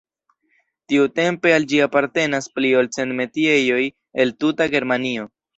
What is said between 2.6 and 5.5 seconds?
ol cent metiejoj el tuta Germanio.